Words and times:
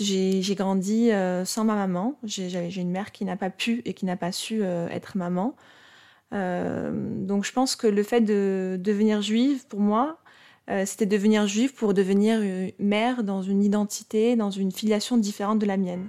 J'ai 0.00 0.54
grandi 0.54 1.10
euh, 1.10 1.44
sans 1.44 1.64
ma 1.64 1.74
maman. 1.74 2.18
J'ai 2.24 2.80
une 2.80 2.90
mère 2.90 3.12
qui 3.12 3.24
n'a 3.24 3.36
pas 3.36 3.50
pu 3.50 3.82
et 3.84 3.94
qui 3.94 4.04
n'a 4.06 4.16
pas 4.16 4.32
su 4.32 4.62
euh, 4.62 4.88
être 4.88 5.16
maman. 5.16 5.54
Euh, 6.32 6.90
donc 6.92 7.44
je 7.44 7.52
pense 7.52 7.76
que 7.76 7.86
le 7.86 8.02
fait 8.02 8.20
de 8.20 8.76
devenir 8.80 9.22
juive, 9.22 9.66
pour 9.66 9.80
moi, 9.80 10.18
c'était 10.86 11.04
devenir 11.04 11.46
juive 11.46 11.74
pour 11.74 11.92
devenir 11.92 12.40
mère 12.78 13.22
dans 13.22 13.42
une 13.42 13.62
identité, 13.62 14.34
dans 14.34 14.50
une 14.50 14.72
filiation 14.72 15.18
différente 15.18 15.58
de 15.58 15.66
la 15.66 15.76
mienne. 15.76 16.08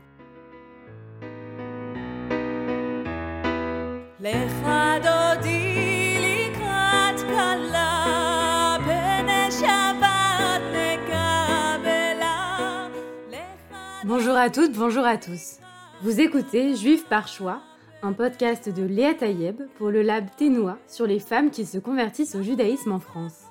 Bonjour 14.17 14.37
à 14.37 14.49
toutes, 14.49 14.71
bonjour 14.71 15.03
à 15.03 15.17
tous. 15.17 15.57
Vous 16.01 16.21
écoutez 16.21 16.73
Juif 16.77 17.05
par 17.09 17.27
choix, 17.27 17.59
un 18.01 18.13
podcast 18.13 18.69
de 18.69 18.83
Léa 18.83 19.13
Tayeb 19.13 19.61
pour 19.77 19.89
le 19.89 20.03
lab 20.03 20.27
Ténois 20.37 20.77
sur 20.87 21.05
les 21.05 21.19
femmes 21.19 21.51
qui 21.51 21.65
se 21.65 21.79
convertissent 21.79 22.35
au 22.35 22.41
judaïsme 22.41 22.93
en 22.93 23.01
France. 23.01 23.41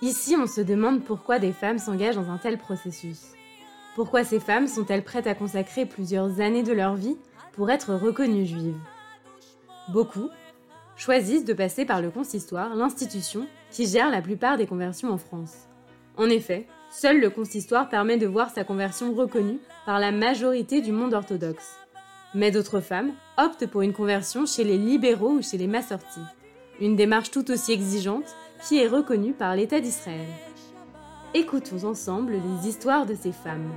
Ici, 0.00 0.34
on 0.34 0.46
se 0.46 0.62
demande 0.62 1.04
pourquoi 1.04 1.38
des 1.38 1.52
femmes 1.52 1.76
s'engagent 1.76 2.14
dans 2.14 2.30
un 2.30 2.38
tel 2.38 2.56
processus. 2.56 3.32
Pourquoi 3.96 4.24
ces 4.24 4.40
femmes 4.40 4.66
sont-elles 4.66 5.04
prêtes 5.04 5.26
à 5.26 5.34
consacrer 5.34 5.84
plusieurs 5.84 6.40
années 6.40 6.62
de 6.62 6.72
leur 6.72 6.94
vie 6.94 7.18
pour 7.52 7.70
être 7.70 7.92
reconnues 7.92 8.46
juives? 8.46 8.80
Beaucoup 9.90 10.30
choisissent 10.96 11.44
de 11.44 11.52
passer 11.52 11.84
par 11.84 12.00
le 12.00 12.10
consistoire, 12.10 12.74
l'institution 12.74 13.46
qui 13.70 13.86
gère 13.86 14.10
la 14.10 14.22
plupart 14.22 14.56
des 14.56 14.66
conversions 14.66 15.10
en 15.10 15.18
France. 15.18 15.68
En 16.16 16.30
effet, 16.30 16.66
Seul 16.96 17.18
le 17.18 17.28
consistoire 17.28 17.88
permet 17.88 18.18
de 18.18 18.26
voir 18.28 18.50
sa 18.50 18.62
conversion 18.62 19.14
reconnue 19.14 19.58
par 19.84 19.98
la 19.98 20.12
majorité 20.12 20.80
du 20.80 20.92
monde 20.92 21.12
orthodoxe. 21.12 21.76
Mais 22.34 22.52
d'autres 22.52 22.78
femmes 22.78 23.10
optent 23.36 23.66
pour 23.66 23.82
une 23.82 23.92
conversion 23.92 24.46
chez 24.46 24.62
les 24.62 24.78
libéraux 24.78 25.32
ou 25.32 25.42
chez 25.42 25.58
les 25.58 25.66
massortis. 25.66 26.20
Une 26.80 26.94
démarche 26.94 27.32
tout 27.32 27.50
aussi 27.50 27.72
exigeante 27.72 28.36
qui 28.62 28.78
est 28.78 28.86
reconnue 28.86 29.32
par 29.32 29.56
l'État 29.56 29.80
d'Israël. 29.80 30.28
Écoutons 31.34 31.82
ensemble 31.82 32.34
les 32.34 32.68
histoires 32.68 33.06
de 33.06 33.16
ces 33.16 33.32
femmes. 33.32 33.72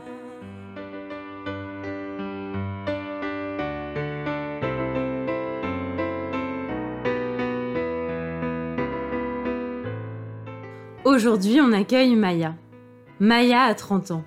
Aujourd'hui, 11.04 11.60
on 11.60 11.74
accueille 11.74 12.16
Maya. 12.16 12.54
Maya 13.20 13.64
a 13.64 13.74
30 13.74 14.12
ans. 14.12 14.24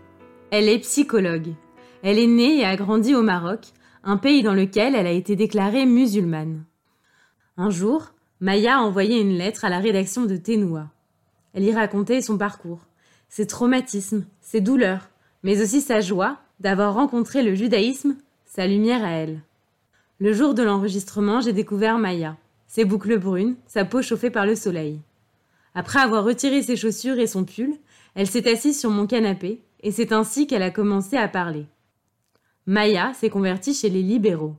Elle 0.50 0.68
est 0.68 0.80
psychologue. 0.80 1.54
Elle 2.02 2.18
est 2.18 2.26
née 2.26 2.58
et 2.58 2.64
a 2.64 2.74
grandi 2.74 3.14
au 3.14 3.22
Maroc, 3.22 3.68
un 4.02 4.16
pays 4.16 4.42
dans 4.42 4.52
lequel 4.52 4.96
elle 4.96 5.06
a 5.06 5.12
été 5.12 5.36
déclarée 5.36 5.86
musulmane. 5.86 6.64
Un 7.56 7.70
jour, 7.70 8.12
Maya 8.40 8.78
a 8.78 8.80
envoyé 8.80 9.20
une 9.20 9.38
lettre 9.38 9.64
à 9.64 9.68
la 9.68 9.78
rédaction 9.78 10.26
de 10.26 10.36
Ténoua. 10.36 10.88
Elle 11.54 11.62
y 11.62 11.72
racontait 11.72 12.20
son 12.20 12.36
parcours, 12.36 12.80
ses 13.28 13.46
traumatismes, 13.46 14.24
ses 14.40 14.60
douleurs, 14.60 15.10
mais 15.44 15.62
aussi 15.62 15.82
sa 15.82 16.00
joie 16.00 16.38
d'avoir 16.58 16.94
rencontré 16.94 17.44
le 17.44 17.54
judaïsme, 17.54 18.16
sa 18.44 18.66
lumière 18.66 19.04
à 19.04 19.10
elle. 19.10 19.40
Le 20.18 20.32
jour 20.32 20.52
de 20.52 20.64
l'enregistrement, 20.64 21.40
j'ai 21.40 21.52
découvert 21.52 21.98
Maya, 21.98 22.36
ses 22.66 22.84
boucles 22.84 23.20
brunes, 23.20 23.54
sa 23.68 23.84
peau 23.84 24.02
chauffée 24.02 24.30
par 24.30 24.46
le 24.46 24.56
soleil. 24.56 25.00
Après 25.76 26.00
avoir 26.00 26.24
retiré 26.24 26.62
ses 26.62 26.74
chaussures 26.74 27.20
et 27.20 27.28
son 27.28 27.44
pull, 27.44 27.78
elle 28.14 28.26
s'est 28.26 28.50
assise 28.50 28.78
sur 28.78 28.90
mon 28.90 29.06
canapé, 29.06 29.62
et 29.82 29.92
c'est 29.92 30.12
ainsi 30.12 30.46
qu'elle 30.46 30.62
a 30.62 30.70
commencé 30.70 31.16
à 31.16 31.28
parler. 31.28 31.66
Maya 32.66 33.12
s'est 33.14 33.30
convertie 33.30 33.74
chez 33.74 33.88
les 33.88 34.02
libéraux. 34.02 34.54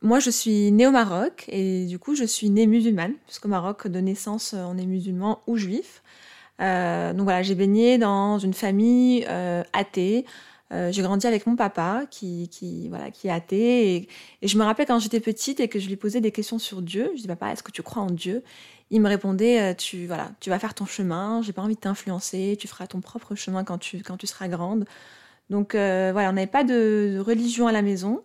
Moi, 0.00 0.20
je 0.20 0.30
suis 0.30 0.70
née 0.70 0.86
au 0.86 0.92
Maroc 0.92 1.44
et 1.48 1.84
du 1.86 1.98
coup, 1.98 2.14
je 2.14 2.24
suis 2.24 2.50
née 2.50 2.66
musulmane, 2.66 3.14
puisqu'au 3.26 3.48
Maroc, 3.48 3.88
de 3.88 3.98
naissance, 3.98 4.54
on 4.56 4.78
est 4.78 4.86
musulman 4.86 5.42
ou 5.46 5.56
juif. 5.56 6.02
Euh, 6.60 7.12
donc 7.12 7.24
voilà, 7.24 7.42
j'ai 7.42 7.54
baigné 7.54 7.98
dans 7.98 8.38
une 8.38 8.54
famille 8.54 9.24
euh, 9.28 9.62
athée. 9.72 10.24
Euh, 10.72 10.92
j'ai 10.92 11.02
grandi 11.02 11.26
avec 11.26 11.46
mon 11.46 11.56
papa 11.56 12.04
qui, 12.10 12.48
voilà, 12.88 13.10
qui 13.10 13.26
est 13.26 13.30
athée. 13.30 13.96
Et, 13.96 14.08
et 14.42 14.48
je 14.48 14.56
me 14.56 14.64
rappelle 14.64 14.86
quand 14.86 14.98
j'étais 15.00 15.20
petite 15.20 15.60
et 15.60 15.68
que 15.68 15.78
je 15.80 15.88
lui 15.88 15.96
posais 15.96 16.20
des 16.20 16.30
questions 16.30 16.58
sur 16.58 16.80
Dieu. 16.80 17.10
Je 17.16 17.22
dis, 17.22 17.28
papa, 17.28 17.52
est-ce 17.52 17.62
que 17.62 17.72
tu 17.72 17.82
crois 17.82 18.02
en 18.02 18.10
Dieu? 18.10 18.44
Il 18.90 19.00
me 19.00 19.08
répondait 19.08 19.60
euh, 19.60 19.74
tu 19.74 20.06
voilà 20.06 20.30
tu 20.40 20.50
vas 20.50 20.58
faire 20.58 20.74
ton 20.74 20.86
chemin 20.86 21.42
j'ai 21.42 21.52
pas 21.52 21.62
envie 21.62 21.74
de 21.74 21.80
t'influencer 21.80 22.56
tu 22.58 22.68
feras 22.68 22.86
ton 22.86 23.00
propre 23.00 23.34
chemin 23.34 23.64
quand 23.64 23.78
tu 23.78 24.02
quand 24.02 24.16
tu 24.16 24.26
seras 24.26 24.48
grande. 24.48 24.86
Donc 25.50 25.74
euh, 25.74 26.10
voilà 26.12 26.30
on 26.30 26.32
n'avait 26.32 26.46
pas 26.46 26.64
de, 26.64 27.18
religion 27.24 27.66
à 27.66 27.72
la 27.72 27.82
maison 27.82 28.22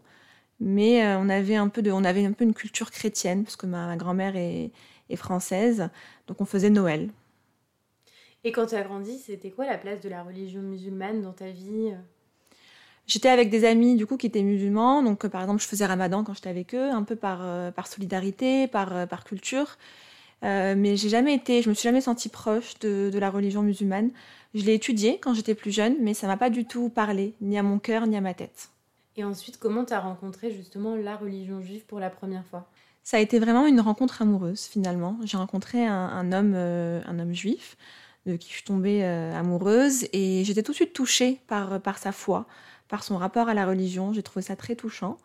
mais 0.59 1.05
euh, 1.05 1.17
on 1.19 1.29
avait 1.29 1.55
un 1.55 1.67
peu 1.67 1.81
de 1.81 1.91
on 1.91 2.03
avait 2.03 2.25
un 2.25 2.31
peu 2.31 2.43
une 2.45 2.53
culture 2.53 2.91
chrétienne 2.91 3.43
parce 3.43 3.55
que 3.55 3.65
ma, 3.65 3.95
grand-mère 3.97 4.35
est, 4.35 4.71
est, 5.09 5.15
française. 5.15 5.89
Donc 6.27 6.39
on 6.41 6.45
faisait 6.45 6.69
Noël. 6.69 7.09
Et 8.45 8.51
quand 8.51 8.67
tu 8.67 8.75
as 8.75 8.83
grandi 8.83 9.17
c'était 9.19 9.51
quoi 9.51 9.65
la 9.65 9.77
place 9.77 10.01
de 10.01 10.09
la 10.09 10.23
religion 10.23 10.61
musulmane 10.61 11.21
dans 11.21 11.33
ta 11.33 11.49
vie? 11.49 11.93
J'étais 13.05 13.27
avec 13.27 13.49
des 13.49 13.65
amis 13.65 13.95
du 13.97 14.05
coup 14.05 14.15
qui 14.15 14.27
étaient 14.27 14.43
musulmans, 14.43 15.03
donc 15.03 15.27
par 15.27 15.41
exemple 15.41 15.61
je 15.61 15.67
faisais 15.67 15.85
Ramadan 15.85 16.23
quand 16.23 16.33
j'étais 16.33 16.49
avec 16.49 16.73
eux, 16.73 16.89
un 16.89 17.03
peu 17.03 17.17
par, 17.17 17.73
par 17.73 17.87
solidarité, 17.87 18.67
par, 18.67 19.09
par 19.09 19.25
culture. 19.25 19.77
Euh, 20.43 20.75
mais 20.77 20.97
j'ai 20.97 21.09
jamais 21.09 21.33
été, 21.33 21.61
je 21.61 21.69
me 21.69 21.73
suis 21.73 21.83
jamais 21.83 22.01
sentie 22.01 22.29
proche 22.29 22.77
de, 22.79 23.11
la 23.13 23.29
religion 23.29 23.61
musulmane. 23.61 24.11
Je 24.53 24.63
l'ai 24.63 24.73
étudiée 24.73 25.19
quand 25.19 25.33
j'étais 25.33 25.55
plus 25.55 25.71
jeune, 25.71 25.95
mais 26.01 26.13
ça 26.13 26.27
m'a 26.27 26.37
pas 26.37 26.49
du 26.49 26.65
tout 26.65 26.89
parlé, 26.89 27.33
ni 27.41 27.57
à 27.57 27.63
mon 27.63 27.79
cœur, 27.79 28.07
ni 28.07 28.17
à 28.17 28.21
ma 28.21 28.33
tête. 28.33 28.69
Et 29.15 29.23
ensuite, 29.23 29.57
comment 29.57 29.85
tu 29.85 29.93
as 29.93 29.99
rencontré 29.99 30.51
justement 30.51 30.95
la 30.95 31.15
religion 31.15 31.61
juive 31.61 31.85
pour 31.85 31.99
la 31.99 32.09
première 32.09 32.45
fois? 32.45 32.67
Ça 33.03 33.17
a 33.17 33.19
été 33.19 33.39
vraiment 33.39 33.65
une 33.67 33.79
rencontre 33.79 34.21
amoureuse 34.21 34.61
finalement. 34.61 35.17
J'ai 35.23 35.37
rencontré 35.37 35.85
un, 35.85 36.31
homme, 36.31 36.53
euh, 36.55 37.01
un 37.05 37.19
homme 37.19 37.33
juif 37.33 37.77
de 38.25 38.37
qui 38.37 38.47
je 38.49 38.53
suis 38.53 38.63
tombée 38.63 39.03
euh, 39.03 39.37
amoureuse 39.37 40.07
et 40.13 40.43
j'étais 40.45 40.63
tout 40.63 40.71
de 40.71 40.77
suite 40.77 40.93
touchée 40.93 41.39
par, 41.47 41.81
par 41.81 41.97
sa 41.97 42.11
foi, 42.11 42.47
par 42.87 43.03
son 43.03 43.17
rapport 43.17 43.49
à 43.49 43.53
la 43.53 43.65
religion. 43.65 44.13
J'ai 44.13 44.23
trouvé 44.23 44.41
ça 44.41 44.55
très 44.55 44.75
touchant. 44.75 45.17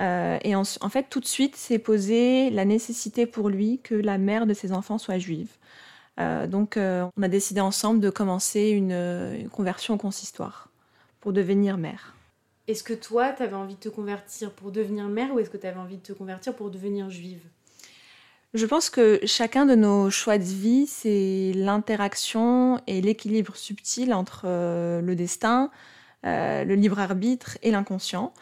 Euh, 0.00 0.38
et 0.42 0.54
en, 0.54 0.64
fait, 0.64 1.06
tout 1.10 1.20
de 1.20 1.26
suite, 1.26 1.56
s'est 1.56 1.78
posé 1.78 2.50
la 2.50 2.64
nécessité 2.64 3.26
pour 3.26 3.48
lui 3.48 3.80
que 3.82 3.94
la 3.94 4.18
mère 4.18 4.46
de 4.46 4.54
ses 4.54 4.72
enfants 4.72 4.98
soit 4.98 5.18
juive. 5.18 5.50
Euh, 6.18 6.46
donc, 6.46 6.76
euh, 6.76 7.06
on 7.16 7.22
a 7.22 7.28
décidé 7.28 7.60
ensemble 7.60 8.00
de 8.00 8.10
commencer 8.10 8.70
une, 8.70 9.48
conversion 9.50 9.94
au 9.94 9.98
consistoire 9.98 10.68
pour 11.20 11.32
devenir 11.32 11.76
mère. 11.76 12.14
Est-ce 12.66 12.82
que 12.82 12.94
toi, 12.94 13.32
tu 13.32 13.42
avais 13.42 13.54
envie 13.54 13.74
de 13.74 13.80
te 13.80 13.88
convertir 13.88 14.52
pour 14.52 14.70
devenir 14.70 15.06
mère 15.08 15.34
ou 15.34 15.38
est-ce 15.38 15.50
que 15.50 15.56
tu 15.56 15.66
avais 15.66 15.78
envie 15.78 15.96
de 15.96 16.02
te 16.02 16.12
convertir 16.12 16.54
pour 16.54 16.70
devenir 16.70 17.10
juive? 17.10 17.42
Je 18.54 18.66
pense 18.66 18.90
que 18.90 19.20
chacun 19.26 19.66
de 19.66 19.74
nos 19.74 20.10
choix 20.10 20.38
de 20.38 20.44
vie, 20.44 20.86
c'est 20.86 21.52
l'interaction 21.54 22.80
et 22.86 23.00
l'équilibre 23.00 23.54
subtil 23.54 24.12
entre 24.12 24.46
le 24.46 25.14
destin, 25.14 25.70
le 26.24 26.74
libre 26.74 26.98
arbitre 26.98 27.58
et 27.62 27.70
l'inconscient. 27.70 28.32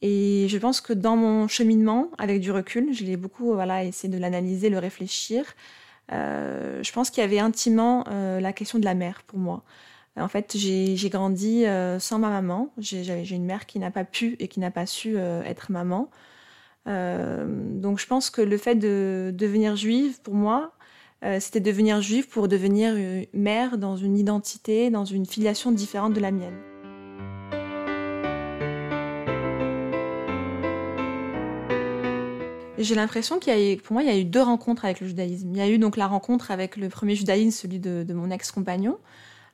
Et 0.00 0.46
je 0.48 0.58
pense 0.58 0.80
que 0.80 0.92
dans 0.92 1.16
mon 1.16 1.48
cheminement, 1.48 2.10
avec 2.18 2.40
du 2.40 2.52
recul, 2.52 2.92
je 2.92 3.04
l'ai 3.04 3.16
beaucoup 3.16 3.52
voilà, 3.54 3.84
essayé 3.84 4.12
de 4.12 4.18
l'analyser, 4.18 4.70
le 4.70 4.78
réfléchir. 4.78 5.44
Euh, 6.12 6.82
je 6.82 6.92
pense 6.92 7.10
qu'il 7.10 7.22
y 7.22 7.24
avait 7.24 7.38
intimement 7.38 8.04
euh, 8.08 8.40
la 8.40 8.52
question 8.52 8.78
de 8.78 8.84
la 8.84 8.94
mère 8.94 9.22
pour 9.26 9.38
moi. 9.38 9.64
En 10.16 10.28
fait, 10.28 10.56
j'ai 10.56 10.96
grandi 11.10 11.64
euh, 11.64 11.98
sans 12.00 12.18
ma 12.18 12.28
maman. 12.28 12.72
J'ai 12.78 13.34
une 13.34 13.44
mère 13.44 13.66
qui 13.66 13.78
n'a 13.78 13.90
pas 13.90 14.04
pu 14.04 14.36
et 14.40 14.48
qui 14.48 14.58
n'a 14.60 14.70
pas 14.70 14.86
su 14.86 15.16
être 15.18 15.70
maman. 15.70 16.10
donc 16.86 17.98
je 17.98 18.06
pense 18.06 18.30
que 18.30 18.42
le 18.42 18.56
fait 18.56 18.74
de 18.74 19.32
devenir 19.34 19.76
juive, 19.76 20.20
pour 20.22 20.34
moi, 20.34 20.72
c'était 21.40 21.60
devenir 21.60 22.00
juive 22.00 22.28
pour 22.28 22.48
devenir 22.48 22.94
mère 23.32 23.78
dans 23.78 23.96
une 23.96 24.16
identité, 24.16 24.90
dans 24.90 25.04
une 25.04 25.26
filiation 25.26 25.70
différente 25.72 26.14
de 26.14 26.20
la 26.20 26.32
mienne. 26.32 26.67
J'ai 32.78 32.94
l'impression 32.94 33.40
qu'il 33.40 33.58
y 33.58 33.72
a 33.72 33.76
pour 33.76 33.94
moi, 33.94 34.02
il 34.04 34.08
y 34.08 34.12
a 34.12 34.16
eu 34.16 34.24
deux 34.24 34.40
rencontres 34.40 34.84
avec 34.84 35.00
le 35.00 35.08
judaïsme. 35.08 35.50
Il 35.50 35.56
y 35.56 35.60
a 35.60 35.68
eu 35.68 35.78
donc 35.78 35.96
la 35.96 36.06
rencontre 36.06 36.52
avec 36.52 36.76
le 36.76 36.88
premier 36.88 37.16
judaïsme, 37.16 37.50
celui 37.50 37.80
de, 37.80 38.12
mon 38.12 38.30
ex-compagnon, 38.30 38.98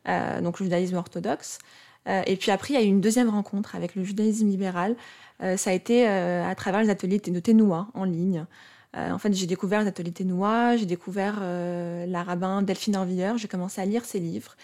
euh, 0.09 0.43
donc 0.43 0.61
le 0.61 0.65
judaïsme 0.65 0.97
orthodoxe. 0.97 1.59
Euh, 2.07 2.23
et 2.27 2.37
puis 2.37 2.51
après, 2.51 2.75
il 2.75 2.77
y 2.77 2.83
a 2.83 2.85
eu 2.85 2.89
une 2.89 3.01
deuxième 3.01 3.31
rencontre 3.31 3.77
avec 3.77 3.95
le 3.95 4.05
judaïsme 4.05 4.47
libéral. 4.49 4.95
Euh, 5.43 5.57
ça 5.57 5.71
a 5.71 5.73
été 5.73 6.07
à 6.07 6.55
travers 6.55 6.83
les 6.83 6.91
ateliers 6.91 7.19
de 7.19 7.41
Ténoua 7.41 7.89
en 7.95 8.05
ligne. 8.05 8.45
en 8.95 9.19
fait, 9.19 9.33
j'ai 9.33 9.47
découvert 9.47 9.81
les 9.81 9.89
ateliers 9.89 10.13
Ténoua, 10.13 10.77
j'ai 10.77 10.87
découvert 10.87 11.41
la 11.41 12.23
rabbin 12.23 12.61
Delphine 12.61 12.97
Orvilleur, 12.97 13.39
j'ai 13.39 13.49
commencé 13.49 13.81
à 13.81 13.87
lire 13.87 14.05
ses 14.05 14.21
livres. 14.21 14.55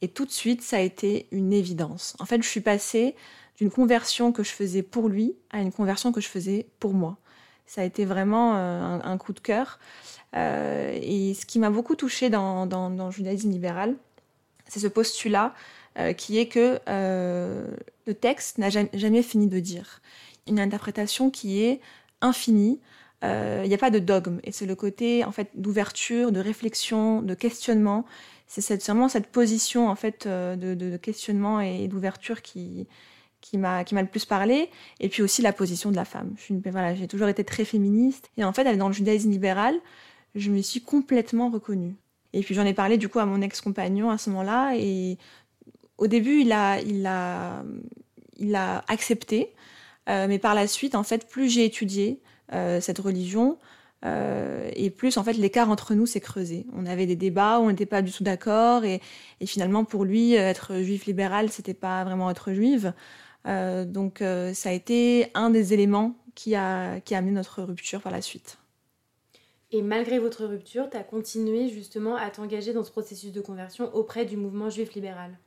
Et 0.00 0.08
tout 0.08 0.24
de 0.24 0.30
suite, 0.30 0.62
ça 0.62 0.78
a 0.78 0.80
été 0.80 1.28
une 1.32 1.52
évidence. 1.52 2.16
En 2.18 2.24
fait, 2.24 2.42
je 2.42 2.48
suis 2.48 2.62
passée 2.62 3.14
d'une 3.58 3.70
conversion 3.70 4.32
que 4.32 4.42
je 4.42 4.50
faisais 4.50 4.82
pour 4.82 5.08
lui 5.08 5.34
à 5.50 5.60
une 5.60 5.72
conversion 5.72 6.12
que 6.12 6.20
je 6.20 6.28
faisais 6.28 6.66
pour 6.80 6.94
moi. 6.94 7.18
Ça 7.66 7.80
a 7.80 7.84
été 7.84 8.04
vraiment 8.04 8.56
euh, 8.56 8.98
un, 9.02 9.18
coup 9.18 9.32
de 9.32 9.40
cœur. 9.40 9.78
Euh, 10.34 10.96
et 11.00 11.34
ce 11.34 11.46
qui 11.46 11.58
m'a 11.58 11.70
beaucoup 11.70 11.96
touchée 11.96 12.30
dans, 12.30 12.66
dans, 12.66 12.88
le 12.88 13.10
judaïsme 13.10 13.50
libéral, 13.50 13.96
c'est 14.68 14.80
ce 14.80 14.88
postulat 14.88 15.54
qui 16.18 16.38
est 16.38 16.46
que 16.46 16.78
le 16.86 18.14
texte 18.14 18.58
n'a 18.58 18.68
jamais 18.68 19.22
fini 19.22 19.46
de 19.46 19.58
dire. 19.60 20.02
Une 20.46 20.60
interprétation 20.60 21.30
qui 21.30 21.62
est 21.62 21.80
infinie, 22.20 22.80
il 23.22 23.66
n'y 23.66 23.74
a 23.74 23.78
pas 23.78 23.88
de 23.88 23.98
dogme. 23.98 24.38
Et 24.44 24.52
c'est 24.52 24.66
le 24.66 24.74
côté 24.74 25.24
en 25.24 25.32
fait 25.32 25.48
d'ouverture, 25.54 26.32
de 26.32 26.40
réflexion, 26.40 27.22
de 27.22 27.32
questionnement. 27.32 28.04
C'est 28.46 28.84
vraiment 28.84 29.08
cette 29.08 29.28
position 29.28 29.88
en 29.88 29.94
fait 29.94 30.28
de 30.28 30.96
questionnement 30.98 31.60
et 31.60 31.88
d'ouverture 31.88 32.42
qui, 32.42 32.86
qui 33.50 33.58
m'a 33.58 33.84
le 33.84 34.06
plus 34.06 34.24
parlé. 34.24 34.70
Et 35.00 35.08
puis 35.08 35.22
aussi 35.22 35.42
la 35.42 35.52
position 35.52 35.90
de 35.90 35.96
la 35.96 36.04
femme. 36.04 36.34
Je 36.36 36.54
voilà 36.70 36.94
j'ai 36.94 37.08
toujours 37.08 37.28
été 37.28 37.44
très 37.44 37.64
féministe. 37.64 38.30
Et 38.36 38.44
en 38.44 38.52
fait 38.52 38.76
dans 38.76 38.88
le 38.88 38.94
judaïsme 38.94 39.30
libéral. 39.30 39.74
Je 40.34 40.50
me 40.50 40.60
suis 40.60 40.82
complètement 40.82 41.48
reconnue. 41.48 41.94
Et 42.34 42.42
puis 42.42 42.54
j'en 42.54 42.66
ai 42.66 42.74
parlé 42.74 42.98
du 42.98 43.08
coup 43.08 43.18
à 43.20 43.24
mon 43.24 43.40
ex-compagnon 43.40 44.10
à 44.10 44.18
ce 44.18 44.28
moment-là. 44.30 44.74
Et 44.76 45.16
au 45.98 46.06
début 46.06 46.42
il 46.42 46.52
a 46.52 47.62
accepté. 48.88 49.54
Euh, 50.08 50.26
mais 50.28 50.38
par 50.38 50.54
la 50.54 50.66
suite 50.66 50.94
en 50.94 51.02
fait 51.02 51.26
plus 51.28 51.48
j'ai 51.48 51.64
étudié 51.64 52.20
euh, 52.52 52.80
cette 52.80 53.00
religion 53.00 53.58
euh, 54.04 54.70
et 54.76 54.90
plus 54.90 55.16
en 55.16 55.24
fait 55.24 55.32
l'écart 55.32 55.68
entre 55.68 55.94
nous 55.94 56.06
s'est 56.06 56.20
creusé. 56.20 56.64
On 56.76 56.86
avait 56.86 57.06
des 57.06 57.16
débats 57.16 57.58
on 57.60 57.70
n'était 57.70 57.86
pas 57.86 58.02
du 58.02 58.12
tout 58.12 58.22
d'accord. 58.22 58.84
Et, 58.84 59.00
et, 59.40 59.46
finalement 59.46 59.84
pour 59.84 60.04
lui 60.04 60.34
être 60.34 60.80
juif 60.80 61.06
libéral 61.06 61.50
c'était 61.50 61.74
pas 61.74 62.04
vraiment 62.04 62.30
être 62.30 62.52
juive. 62.52 62.92
Euh, 63.46 63.84
donc 63.84 64.22
euh, 64.22 64.54
ça 64.54 64.70
a 64.70 64.72
été 64.72 65.30
un 65.34 65.50
des 65.50 65.72
éléments 65.72 66.14
qui 66.34 66.54
a, 66.54 67.00
qui 67.00 67.14
a 67.14 67.18
amené 67.18 67.32
notre 67.32 67.62
rupture 67.62 68.00
par 68.00 68.12
la 68.12 68.20
suite. 68.20 68.58
Et 69.72 69.82
malgré 69.82 70.18
votre 70.18 70.44
rupture, 70.46 70.88
tu 70.90 70.96
as 70.96 71.02
continué 71.02 71.68
justement 71.68 72.16
à 72.16 72.30
t'engager 72.30 72.72
dans 72.72 72.84
ce 72.84 72.90
processus 72.90 73.32
de 73.32 73.40
conversion 73.40 73.92
auprès 73.94 74.24
du 74.24 74.36
mouvement 74.36 74.70
juif 74.70 74.94
libéral. 74.94 75.38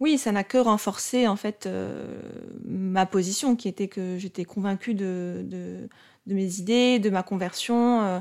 Oui, 0.00 0.18
ça 0.18 0.32
n'a 0.32 0.42
que 0.42 0.58
renforcé 0.58 1.28
en 1.28 1.36
fait 1.36 1.66
euh, 1.66 2.20
ma 2.64 3.06
position, 3.06 3.54
qui 3.54 3.68
était 3.68 3.86
que 3.86 4.18
j'étais 4.18 4.44
convaincue 4.44 4.94
de, 4.94 5.42
de, 5.44 5.88
de, 6.26 6.34
mes 6.34 6.58
idées, 6.58 6.98
de 6.98 7.08
ma 7.08 7.22
conversion. 7.22 8.20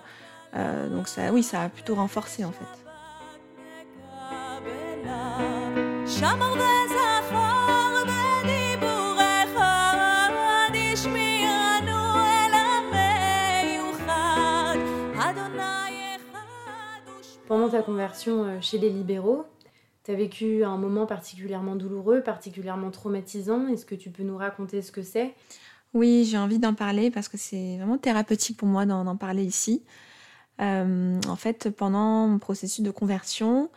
donc 0.53 1.07
ça, 1.07 1.33
oui, 1.33 1.41
ça 1.41 1.63
a 1.63 1.69
plutôt 1.69 1.95
renforcé 1.95 2.45
en 2.45 2.51
fait. 2.51 2.81
Pendant 17.51 17.68
ta 17.68 17.81
conversion 17.81 18.45
euh, 18.45 18.62
chez 18.62 18.77
les 18.77 18.89
libéraux, 18.89 19.44
tu 20.06 20.12
as 20.12 20.15
vécu 20.15 20.63
un 20.63 20.77
moment 20.77 21.06
particulièrement 21.06 21.75
douloureux, 21.75 22.21
particulièrement 22.21 22.92
traumatisant. 22.92 23.68
Est-ce 23.68 23.86
que 23.86 23.94
tu 23.94 24.09
peux 24.09 24.24
nous 24.24 24.38
raconter 24.38 24.81
ce 24.81 24.94
que 24.94 25.01
c'est? 25.01 25.33
Oui, 25.94 26.24
j'ai 26.24 26.38
envie 26.38 26.59
d'en 26.59 26.74
parler 26.74 27.12
parce 27.12 27.27
que 27.27 27.36
c'est 27.36 27.75
vraiment 27.75 27.98
thérapeutique 27.98 28.56
pour 28.56 28.69
moi 28.69 28.86
d'en 28.86 29.18
parler 29.18 29.44
ici. 29.44 29.83
Euh, 30.62 31.19
en 31.27 31.36
fait, 31.36 31.69
pendant 31.71 32.25
mon 32.25 32.39
processus 32.39 32.86
de 32.86 32.89
conversion, 32.89 33.69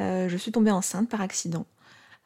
euh, 0.00 0.26
je 0.30 0.36
suis 0.38 0.50
tombée 0.50 0.70
enceinte 0.70 1.10
par 1.10 1.20
accident. 1.20 1.66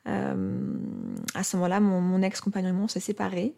à 0.07 1.43
ce 1.43 1.57
moment-là, 1.57 1.81
mon, 1.81 2.23
ex-compagnon 2.23 2.69
et 2.69 2.73
moi, 2.75 2.85
on 2.85 2.89
s'est 2.89 3.01
séparés. 3.01 3.57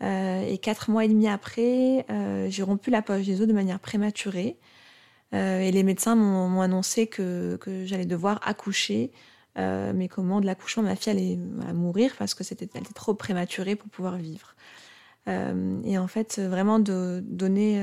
et 0.00 0.58
quatre 0.60 0.90
mois 0.90 1.04
et 1.04 1.08
demi 1.08 1.28
après, 1.28 2.04
j'ai 2.48 2.64
rompu 2.64 2.90
la 2.90 3.00
poche 3.00 3.26
des 3.26 3.40
os 3.42 3.46
de 3.46 3.52
manière 3.52 3.78
prématurée. 3.78 4.58
Euh, 5.32 5.60
et 5.60 5.70
les 5.70 5.82
médecins 5.82 6.14
m'ont 6.14 6.60
annoncé 6.60 7.06
que, 7.06 7.56
que 7.56 7.84
j'allais 7.84 8.06
devoir 8.06 8.40
accoucher, 8.46 9.12
euh, 9.58 9.92
mais 9.94 10.08
qu'au 10.08 10.22
moment 10.22 10.40
de 10.40 10.46
l'accouchement, 10.46 10.82
ma 10.82 10.96
fille 10.96 11.12
allait, 11.12 11.38
mourir 11.74 12.14
parce 12.18 12.34
que 12.34 12.44
c'était 12.44 12.64
était 12.64 12.80
trop 12.94 13.14
prématurée 13.14 13.76
pour 13.76 13.88
pouvoir 13.90 14.16
vivre. 14.16 14.54
Euh, 15.28 15.80
et 15.84 15.98
en 15.98 16.08
fait, 16.08 16.40
vraiment 16.40 16.78
de 16.78 17.22
donner 17.24 17.80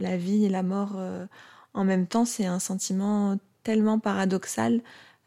la 0.00 0.16
vie 0.16 0.44
et 0.44 0.48
la 0.48 0.62
mort 0.62 0.98
en 1.74 1.84
même 1.84 2.06
temps, 2.06 2.24
c'est 2.24 2.46
un 2.46 2.58
sentiment 2.58 3.36
tellement 3.64 3.98
paradoxal, 3.98 4.80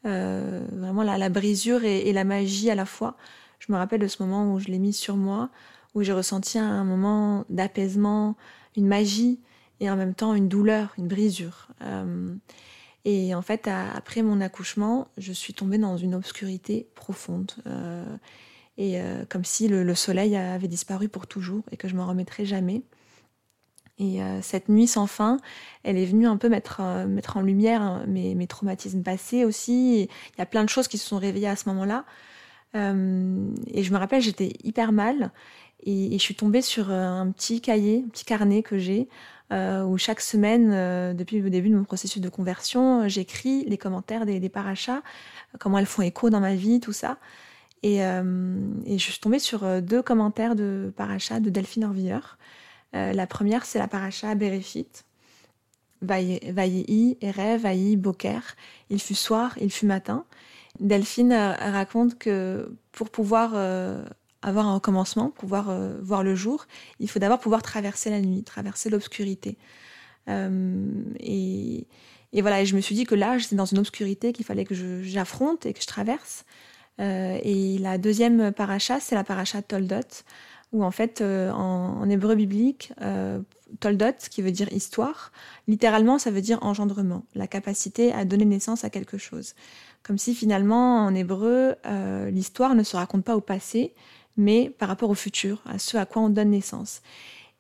vraiment 0.03 1.03
la, 1.03 1.29
brisure 1.29 1.83
et, 1.83 2.07
et, 2.07 2.13
la 2.13 2.23
magie 2.23 2.69
à 2.69 2.75
la 2.75 2.85
fois. 2.85 3.17
Je 3.59 3.71
me 3.73 3.77
rappelle 3.77 3.99
de 3.99 4.07
ce 4.07 4.23
moment 4.23 4.53
où 4.53 4.59
je 4.59 4.67
l'ai 4.69 4.79
mis 4.79 4.93
sur 4.93 5.17
moi, 5.17 5.49
où 5.93 6.03
j'ai 6.03 6.13
ressenti 6.13 6.57
un 6.57 6.85
moment 6.85 7.43
d'apaisement, 7.49 8.37
une 8.77 8.87
magie 8.87 9.39
et 9.79 9.89
en 9.89 9.95
même 9.95 10.13
temps 10.13 10.33
une 10.33 10.47
douleur, 10.47 10.93
une 10.97 11.07
brisure. 11.07 11.67
Euh, 11.81 12.35
et 13.05 13.33
en 13.33 13.41
fait, 13.41 13.67
après 13.67 14.21
mon 14.21 14.41
accouchement, 14.41 15.07
je 15.17 15.31
suis 15.31 15.53
tombée 15.53 15.77
dans 15.77 15.97
une 15.97 16.15
obscurité 16.15 16.89
profonde. 16.95 17.51
Euh, 17.65 18.03
et 18.77 19.01
euh, 19.01 19.25
comme 19.27 19.45
si 19.45 19.67
le, 19.67 19.95
soleil 19.95 20.35
avait 20.35 20.67
disparu 20.67 21.09
pour 21.09 21.27
toujours 21.27 21.63
et 21.71 21.77
que 21.77 21.87
je 21.87 21.95
m'en 21.95 22.07
remettrais 22.07 22.45
jamais. 22.45 22.83
Et 24.01 24.21
cette 24.41 24.69
nuit 24.69 24.87
sans 24.87 25.07
fin, 25.07 25.41
elle 25.83 25.97
est 25.97 26.05
venue 26.05 26.25
un 26.25 26.37
peu 26.37 26.47
mettre, 26.47 26.81
mettre 27.05 27.35
en 27.35 27.41
lumière 27.41 27.81
hein, 27.81 28.05
mes, 28.07 28.33
mes, 28.33 28.47
traumatismes 28.47 29.03
passés 29.03 29.43
aussi. 29.43 30.03
Il 30.03 30.39
y 30.39 30.41
a 30.41 30.45
plein 30.45 30.63
de 30.63 30.69
choses 30.69 30.87
qui 30.87 30.97
se 30.97 31.05
sont 31.05 31.17
réveillées 31.17 31.49
à 31.49 31.57
ce 31.57 31.67
moment-là. 31.67 32.05
et 32.75 33.83
je 33.83 33.91
me 33.91 33.97
rappelle, 33.97 34.21
j'étais 34.21 34.53
hyper 34.63 34.93
mal. 34.93 35.33
Et, 35.83 36.11
je 36.13 36.17
suis 36.17 36.35
tombée 36.35 36.61
sur 36.61 36.91
un 36.91 37.31
petit 37.31 37.61
cahier, 37.61 38.03
un 38.05 38.09
petit 38.09 38.25
carnet 38.25 38.63
que 38.63 38.77
j'ai, 38.77 39.07
euh, 39.51 39.83
où 39.83 39.97
chaque 39.97 40.21
semaine, 40.21 40.71
euh, 40.73 41.13
depuis 41.13 41.39
le 41.41 41.49
début 41.49 41.69
de 41.69 41.75
mon 41.75 41.83
processus 41.83 42.21
de 42.21 42.29
conversion, 42.29 43.07
j'écris 43.07 43.65
les 43.65 43.79
commentaires 43.79 44.27
des, 44.27 44.39
des 44.39 44.49
parachas, 44.49 45.01
comment 45.59 45.79
elles 45.79 45.87
font 45.87 46.03
écho 46.03 46.29
dans 46.29 46.39
ma 46.39 46.53
vie, 46.53 46.79
tout 46.79 46.93
ça. 46.93 47.17
Et, 47.81 48.03
euh, 48.03 48.59
je 48.85 48.97
suis 48.97 49.19
tombée 49.19 49.39
sur 49.39 49.81
deux 49.81 50.03
commentaires 50.03 50.55
de 50.55 50.93
parachas 50.95 51.39
de 51.39 51.49
Delphine 51.49 51.85
Orvilleur. 51.85 52.37
la 52.93 53.27
première, 53.27 53.65
c'est 53.65 53.79
la 53.79 53.87
paracha 53.87 54.35
Berefit. 54.35 54.87
Vaillei, 56.01 57.17
Ere, 57.21 57.57
Vaillei, 57.57 57.95
Boker. 57.95 58.41
Il 58.89 58.99
fut 58.99 59.15
soir, 59.15 59.57
il 59.59 59.71
fut 59.71 59.85
matin. 59.85 60.25
Delphine 60.79 61.33
raconte 61.33 62.17
que 62.17 62.71
pour 62.91 63.09
pouvoir 63.09 63.53
avoir 64.41 64.67
un 64.67 64.73
recommencement, 64.75 65.29
pouvoir 65.29 65.69
euh, 65.69 65.97
voir 66.01 66.23
le 66.23 66.35
jour, 66.35 66.65
il 66.99 67.09
faut 67.09 67.19
d'abord 67.19 67.39
pouvoir 67.39 67.61
traverser 67.61 68.09
la 68.09 68.21
nuit, 68.21 68.43
traverser 68.43 68.89
l'obscurité. 68.89 69.57
Euh, 70.29 70.85
et, 71.19 71.87
voilà, 72.33 72.63
je 72.63 72.75
me 72.75 72.81
suis 72.81 72.95
dit 72.95 73.05
que 73.05 73.15
là, 73.15 73.37
j'étais 73.37 73.55
dans 73.55 73.65
une 73.65 73.79
obscurité 73.79 74.31
qu'il 74.33 74.45
fallait 74.45 74.65
que 74.65 75.01
j'affronte 75.03 75.65
et 75.65 75.73
que 75.73 75.81
je 75.81 75.87
traverse. 75.87 76.45
Euh, 76.99 77.39
et 77.43 77.77
la 77.79 77.97
deuxième 77.97 78.51
paracha, 78.51 78.99
c'est 78.99 79.15
la 79.15 79.23
paracha 79.23 79.61
Toldot, 79.61 80.23
où 80.71 80.83
en 80.83 80.91
fait, 80.91 81.21
en, 81.21 82.01
en, 82.01 82.09
hébreu 82.09 82.35
biblique, 82.35 82.93
Toldot, 83.79 84.13
qui 84.29 84.41
veut 84.41 84.51
dire 84.51 84.71
histoire, 84.71 85.31
littéralement, 85.67 86.19
ça 86.19 86.29
veut 86.29 86.41
dire 86.41 86.59
engendrement, 86.61 87.25
la 87.33 87.47
capacité 87.47 88.13
à 88.13 88.25
donner 88.25 88.45
naissance 88.45 88.83
à 88.83 88.89
quelque 88.89 89.17
chose. 89.17 89.55
Comme 90.03 90.19
si 90.19 90.35
finalement, 90.35 91.05
en 91.05 91.15
hébreu, 91.15 91.75
l'histoire 92.31 92.75
ne 92.75 92.83
se 92.83 92.95
raconte 92.95 93.25
pas 93.25 93.35
au 93.35 93.41
passé, 93.41 93.95
mais 94.39 94.73
par 94.79 94.87
rapport 94.87 95.09
au 95.09 95.15
futur, 95.15 95.61
à 95.65 95.77
ce 95.77 95.97
à 95.97 96.05
quoi 96.05 96.21
on 96.21 96.29
donne 96.29 96.51
naissance. 96.51 97.01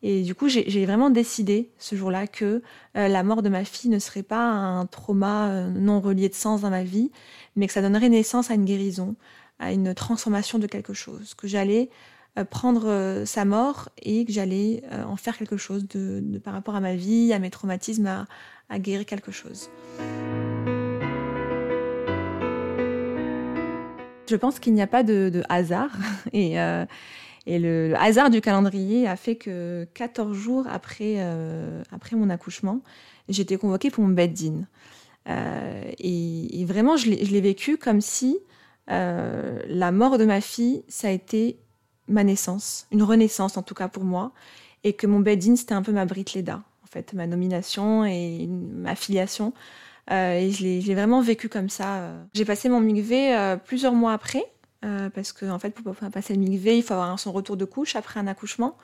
Et 0.01 0.23
du 0.23 0.33
coup, 0.33 0.47
j'ai 0.47 0.85
vraiment 0.85 1.09
décidé 1.09 1.71
ce 1.77 1.97
jour-là 1.97 2.25
que 2.25 2.63
euh, 2.95 3.07
la 3.09 3.21
mort 3.21 3.41
de 3.41 3.49
ma 3.49 3.65
fille 3.65 3.91
ne 3.91 3.99
serait 3.99 4.23
pas 4.23 4.45
un 4.45 4.85
trauma 4.85 5.49
euh, 5.49 5.69
non 5.69 5.99
relié 5.99 6.29
de 6.29 6.33
sens 6.33 6.61
dans 6.61 6.69
ma 6.69 6.83
vie, 6.83 7.11
mais 7.57 7.67
que 7.67 7.73
ça 7.73 7.81
donnerait 7.81 8.07
naissance 8.07 8.49
à 8.49 8.53
une 8.53 8.63
guérison, 8.63 9.15
à 9.59 9.73
une 9.73 9.93
transformation 9.93 10.57
de 10.57 10.67
quelque 10.67 10.93
chose, 10.93 11.33
que 11.33 11.49
j'allais 11.49 11.89
euh, 12.37 12.45
prendre 12.45 13.23
sa 13.25 13.43
mort 13.43 13.89
et 14.01 14.23
que 14.23 14.31
j'allais 14.31 14.83
en 15.05 15.17
faire 15.17 15.37
quelque 15.37 15.57
chose 15.57 15.85
de, 15.85 16.39
par 16.41 16.53
rapport 16.53 16.75
à 16.75 16.79
ma 16.79 16.95
vie, 16.95 17.33
à 17.33 17.39
mes 17.39 17.49
traumatismes, 17.49 18.25
à 18.69 18.79
guérir 18.79 19.05
quelque 19.05 19.33
chose. 19.33 19.69
Je 24.29 24.35
pense 24.35 24.59
qu'il 24.59 24.73
n'y 24.73 24.81
a 24.81 24.87
pas 24.87 25.03
de, 25.03 25.43
hasard. 25.49 25.91
Et, 26.33 26.59
euh, 26.59 26.85
le, 27.47 27.93
hasard 27.97 28.29
du 28.29 28.41
calendrier 28.41 29.07
a 29.07 29.15
fait 29.15 29.35
que 29.35 29.87
14 29.95 30.37
jours 30.37 30.65
après, 30.69 31.15
euh, 31.17 31.81
après 31.91 32.15
mon 32.15 32.29
accouchement, 32.29 32.81
été 33.27 33.57
convoquée 33.57 33.89
pour 33.89 34.03
mon 34.03 34.13
bed-in. 34.13 34.65
Euh, 35.27 35.91
et, 35.99 36.65
vraiment, 36.65 36.95
je 36.97 37.09
l'ai 37.09 37.41
vécu 37.41 37.77
comme 37.77 38.01
si 38.01 38.37
la 38.87 39.91
mort 39.91 40.17
de 40.17 40.25
ma 40.25 40.41
fille, 40.41 40.83
ça 40.87 41.09
a 41.09 41.11
été 41.11 41.59
ma 42.07 42.23
naissance, 42.23 42.87
une 42.91 43.03
renaissance 43.03 43.55
en 43.55 43.61
tout 43.61 43.75
cas 43.75 43.87
pour 43.87 44.03
moi, 44.03 44.31
et 44.83 44.93
que 44.93 45.05
mon 45.05 45.19
bed-in, 45.19 45.55
c'était 45.55 45.75
un 45.75 45.83
peu 45.83 45.91
ma 45.91 46.05
Brit 46.05 46.25
Leda, 46.35 46.63
en 46.83 46.87
fait, 46.87 47.13
ma 47.13 47.27
nomination 47.27 48.03
et 48.05 48.47
ma 48.47 48.95
filiation. 48.95 49.53
Euh, 50.11 50.33
et 50.33 50.51
je 50.51 50.63
l'ai 50.63 50.95
vraiment 50.95 51.21
vécu 51.21 51.49
comme 51.49 51.69
ça. 51.69 51.97
Euh. 51.97 52.23
J'ai 52.33 52.45
passé 52.45 52.69
mon 52.69 52.79
MIGV 52.79 53.33
euh, 53.33 53.57
plusieurs 53.57 53.93
mois 53.93 54.13
après, 54.13 54.43
parce 55.13 55.33
qu'en 55.33 55.51
en 55.51 55.59
fait, 55.59 55.71
pour 55.71 55.93
passer 55.95 56.33
le 56.33 56.39
MIGV, 56.39 56.77
il 56.77 56.83
faut 56.83 56.93
avoir 56.93 57.19
son 57.19 57.31
retour 57.31 57.57
de 57.57 57.65
couche 57.65 57.95
après 57.95 58.19
un 58.19 58.27
accouchement. 58.27 58.77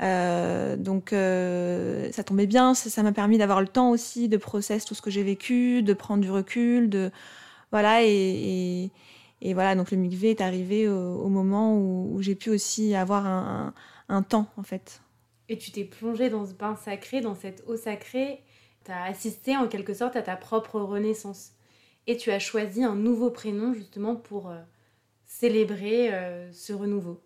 Donc 0.00 1.10
ça 1.10 2.24
tombait 2.24 2.46
bien, 2.46 2.74
ça 2.74 3.02
m'a 3.02 3.12
permis 3.12 3.38
d'avoir 3.38 3.60
le 3.60 3.68
temps 3.68 3.90
aussi 3.90 4.28
de 4.28 4.36
processer 4.36 4.86
tout 4.86 4.94
ce 4.94 5.02
que 5.02 5.10
j'ai 5.10 5.22
vécu, 5.22 5.82
de 5.82 5.92
prendre 5.92 6.22
du 6.22 6.30
recul, 6.30 6.88
de 6.88 7.10
voilà 7.72 8.02
et, 8.04 8.90
voilà, 9.52 9.74
donc 9.74 9.90
le 9.90 9.98
mikvé 9.98 10.30
est 10.30 10.40
arrivé 10.40 10.88
au, 10.88 11.28
moment 11.28 11.76
où, 11.76 12.22
j'ai 12.22 12.34
pu 12.34 12.48
aussi 12.50 12.94
avoir 12.94 13.26
un, 13.26 13.74
un, 14.08 14.22
temps, 14.22 14.46
en 14.56 14.62
fait. 14.62 15.02
Et 15.50 15.58
tu 15.58 15.70
t'es 15.70 15.84
plongée 15.84 16.30
dans 16.30 16.46
ce 16.46 16.54
bain 16.54 16.76
sacré, 16.76 17.20
dans 17.20 17.34
cette 17.34 17.62
eau 17.66 17.76
sacrée. 17.76 18.40
Tu 18.84 18.92
as 18.92 19.04
assisté 19.04 19.56
en 19.56 19.68
quelque 19.68 19.94
sorte 19.94 20.16
à 20.16 20.22
ta 20.22 20.36
propre 20.36 20.80
renaissance. 20.80 21.52
Et 22.06 22.16
tu 22.16 22.30
as 22.30 22.38
choisi 22.38 22.84
un 22.84 22.94
nouveau 22.94 23.30
prénom 23.30 23.72
justement 23.72 24.14
pour 24.14 24.50
euh, 24.50 24.58
célébrer 25.26 26.12
euh, 26.12 26.52
ce 26.52 26.72
renouveau. 26.72 27.20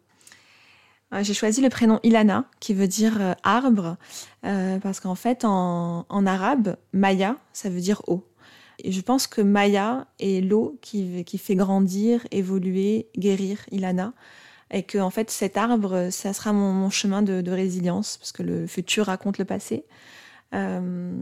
J'ai 1.22 1.32
choisi 1.32 1.62
le 1.62 1.70
prénom 1.70 2.00
Ilana, 2.02 2.44
qui 2.60 2.74
veut 2.74 2.86
dire 2.86 3.16
euh, 3.18 3.32
arbre, 3.42 3.96
parce 4.42 5.00
qu'en 5.00 5.14
fait, 5.14 5.44
en, 5.46 6.04
en, 6.06 6.26
arabe, 6.26 6.76
Maya, 6.92 7.36
ça 7.54 7.70
veut 7.70 7.80
dire 7.80 8.02
eau. 8.08 8.28
Et 8.78 8.92
je 8.92 9.00
pense 9.00 9.26
que 9.26 9.40
Maya 9.40 10.06
est 10.20 10.44
l'eau 10.44 10.78
qui, 10.80 11.24
qui, 11.24 11.38
fait 11.38 11.56
grandir, 11.56 12.26
évoluer, 12.30 13.08
guérir 13.16 13.58
Ilana. 13.70 14.12
Et 14.70 14.82
que, 14.82 14.98
en 14.98 15.10
fait, 15.10 15.30
cet 15.30 15.56
arbre, 15.56 16.08
ça 16.10 16.32
sera 16.32 16.52
mon, 16.52 16.90
chemin 16.90 17.22
de, 17.22 17.50
résilience, 17.50 18.18
parce 18.18 18.32
que 18.32 18.42
le 18.42 18.66
futur 18.66 19.06
raconte 19.06 19.38
le 19.38 19.44
passé. 19.44 19.84
Euh, 20.54 21.12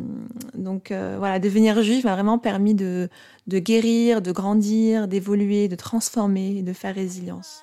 donc 0.54 0.90
euh, 0.90 1.16
voilà, 1.18 1.38
devenir 1.38 1.83
juif 1.83 2.04
m'a 2.04 2.14
vraiment 2.14 2.38
permis 2.38 2.75
de, 2.75 3.09
de 3.47 3.59
guérir, 3.59 4.23
de 4.23 4.33
grandir, 4.33 5.09
d'évoluer, 5.09 5.68
de 5.68 5.76
transformer, 5.76 6.62
de 6.62 6.73
faire 6.73 6.95
résilience. 6.95 7.62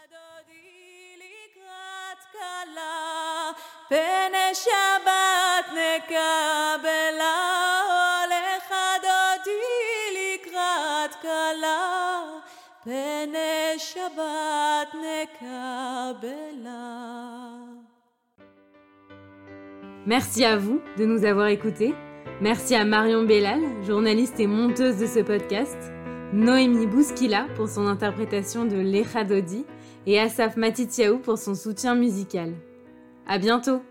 Merci 20.05 20.43
à 20.43 20.57
vous 20.57 20.81
de 20.97 21.05
nous 21.05 21.23
avoir 21.23 21.47
écoutés. 21.47 21.93
Merci 22.41 22.75
à 22.75 22.83
Marion 22.83 23.23
Bellal, 23.23 23.61
journaliste 23.87 24.37
et 24.39 24.47
monteuse 24.47 24.97
de 24.97 25.05
ce 25.05 25.21
podcast, 25.21 25.77
Noémie 26.33 26.87
Bouskila 26.87 27.47
pour 27.55 27.69
son 27.69 27.87
interprétation 27.87 28.65
de 28.65 28.75
L'Echadodi 28.75 29.65
et 30.05 30.19
Asaf 30.19 30.57
Matitiaou 30.57 31.19
pour 31.19 31.37
son 31.37 31.55
soutien 31.55 31.95
musical. 31.95 32.51
À 33.27 33.37
bientôt! 33.37 33.81